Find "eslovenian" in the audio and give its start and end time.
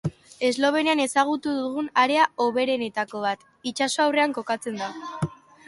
0.47-1.01